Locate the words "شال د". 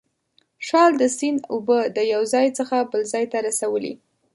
0.67-1.03